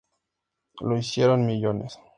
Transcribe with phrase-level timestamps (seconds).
[0.79, 1.99] Lo hicieron millones.